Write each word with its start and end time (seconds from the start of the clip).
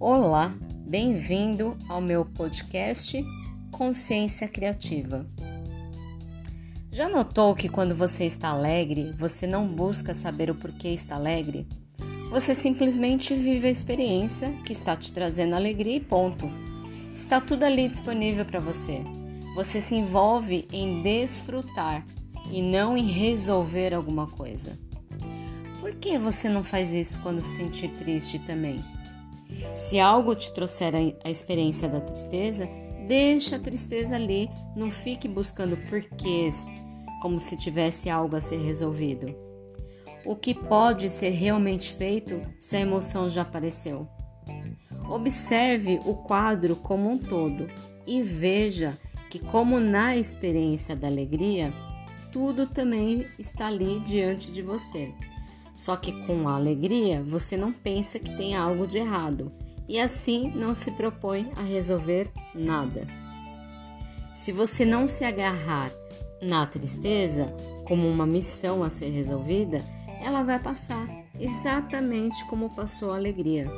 Olá, 0.00 0.54
bem-vindo 0.86 1.76
ao 1.88 2.00
meu 2.00 2.24
podcast 2.24 3.20
Consciência 3.72 4.46
Criativa. 4.46 5.26
Já 6.88 7.08
notou 7.08 7.52
que 7.52 7.68
quando 7.68 7.96
você 7.96 8.24
está 8.24 8.50
alegre, 8.50 9.12
você 9.18 9.44
não 9.44 9.66
busca 9.66 10.14
saber 10.14 10.52
o 10.52 10.54
porquê 10.54 10.90
está 10.90 11.16
alegre? 11.16 11.66
Você 12.30 12.54
simplesmente 12.54 13.34
vive 13.34 13.66
a 13.66 13.72
experiência 13.72 14.52
que 14.64 14.72
está 14.72 14.94
te 14.94 15.12
trazendo 15.12 15.56
alegria 15.56 15.96
e 15.96 16.00
ponto. 16.00 16.48
Está 17.12 17.40
tudo 17.40 17.64
ali 17.64 17.88
disponível 17.88 18.44
para 18.44 18.60
você. 18.60 19.02
Você 19.56 19.80
se 19.80 19.96
envolve 19.96 20.68
em 20.72 21.02
desfrutar 21.02 22.06
e 22.52 22.62
não 22.62 22.96
em 22.96 23.10
resolver 23.10 23.92
alguma 23.92 24.28
coisa. 24.28 24.78
Por 25.80 25.92
que 25.96 26.16
você 26.16 26.48
não 26.48 26.62
faz 26.62 26.92
isso 26.94 27.20
quando 27.20 27.42
se 27.42 27.56
sentir 27.56 27.88
triste 27.96 28.38
também? 28.38 28.80
Se 29.74 29.98
algo 29.98 30.34
te 30.34 30.52
trouxer 30.52 30.94
a 31.24 31.30
experiência 31.30 31.88
da 31.88 32.00
tristeza, 32.00 32.68
deixa 33.06 33.56
a 33.56 33.60
tristeza 33.60 34.16
ali, 34.16 34.50
não 34.76 34.90
fique 34.90 35.26
buscando 35.26 35.76
porquês, 35.88 36.74
como 37.20 37.40
se 37.40 37.56
tivesse 37.56 38.10
algo 38.10 38.36
a 38.36 38.40
ser 38.40 38.58
resolvido. 38.58 39.34
O 40.24 40.36
que 40.36 40.54
pode 40.54 41.08
ser 41.08 41.30
realmente 41.30 41.92
feito 41.92 42.40
se 42.60 42.76
a 42.76 42.80
emoção 42.80 43.28
já 43.28 43.42
apareceu? 43.42 44.06
Observe 45.08 46.00
o 46.04 46.14
quadro 46.14 46.76
como 46.76 47.10
um 47.10 47.18
todo 47.18 47.66
e 48.06 48.22
veja 48.22 48.98
que, 49.30 49.38
como 49.38 49.80
na 49.80 50.16
experiência 50.16 50.94
da 50.94 51.06
alegria, 51.06 51.72
tudo 52.30 52.66
também 52.66 53.26
está 53.38 53.68
ali 53.68 54.00
diante 54.00 54.52
de 54.52 54.60
você. 54.60 55.12
Só 55.78 55.94
que 55.94 56.10
com 56.26 56.48
a 56.48 56.56
alegria 56.56 57.22
você 57.22 57.56
não 57.56 57.72
pensa 57.72 58.18
que 58.18 58.36
tem 58.36 58.56
algo 58.56 58.84
de 58.84 58.98
errado 58.98 59.52
e 59.88 60.00
assim 60.00 60.50
não 60.50 60.74
se 60.74 60.90
propõe 60.90 61.52
a 61.54 61.62
resolver 61.62 62.28
nada. 62.52 63.06
Se 64.34 64.50
você 64.50 64.84
não 64.84 65.06
se 65.06 65.24
agarrar 65.24 65.92
na 66.42 66.66
tristeza 66.66 67.54
como 67.84 68.08
uma 68.08 68.26
missão 68.26 68.82
a 68.82 68.90
ser 68.90 69.10
resolvida, 69.10 69.80
ela 70.20 70.42
vai 70.42 70.58
passar 70.58 71.08
exatamente 71.38 72.44
como 72.46 72.74
passou 72.74 73.12
a 73.12 73.16
alegria 73.16 73.70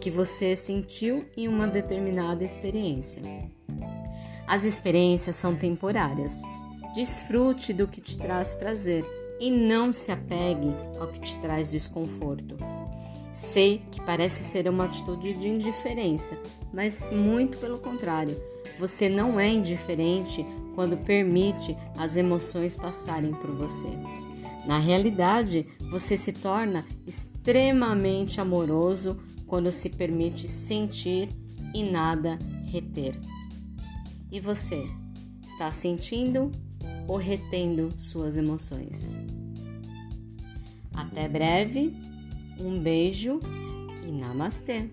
que 0.00 0.10
você 0.10 0.56
sentiu 0.56 1.26
em 1.36 1.48
uma 1.48 1.68
determinada 1.68 2.42
experiência. 2.42 3.22
As 4.46 4.64
experiências 4.64 5.36
são 5.36 5.54
temporárias. 5.54 6.42
Desfrute 6.94 7.74
do 7.74 7.86
que 7.86 8.00
te 8.00 8.16
traz 8.16 8.54
prazer 8.54 9.04
e 9.40 9.50
não 9.50 9.92
se 9.92 10.12
apegue 10.12 10.72
ao 10.98 11.08
que 11.08 11.20
te 11.20 11.38
traz 11.38 11.70
desconforto. 11.70 12.56
Sei 13.32 13.82
que 13.90 14.00
parece 14.02 14.44
ser 14.44 14.68
uma 14.68 14.84
atitude 14.84 15.34
de 15.34 15.48
indiferença, 15.48 16.40
mas 16.72 17.10
muito 17.12 17.58
pelo 17.58 17.78
contrário. 17.78 18.36
Você 18.78 19.08
não 19.08 19.40
é 19.40 19.48
indiferente 19.48 20.44
quando 20.74 20.96
permite 20.96 21.76
as 21.96 22.16
emoções 22.16 22.76
passarem 22.76 23.32
por 23.32 23.50
você. 23.50 23.88
Na 24.66 24.78
realidade, 24.78 25.66
você 25.90 26.16
se 26.16 26.32
torna 26.32 26.86
extremamente 27.06 28.40
amoroso 28.40 29.18
quando 29.46 29.72
se 29.72 29.90
permite 29.90 30.48
sentir 30.48 31.28
e 31.74 31.82
nada 31.82 32.38
reter. 32.66 33.18
E 34.30 34.40
você, 34.40 34.86
está 35.44 35.70
sentindo 35.70 36.50
ou 37.06 37.16
retendo 37.16 37.90
suas 37.96 38.36
emoções. 38.36 39.18
Até 40.94 41.28
breve, 41.28 41.92
um 42.58 42.78
beijo 42.78 43.40
e 44.06 44.12
namastê! 44.12 44.90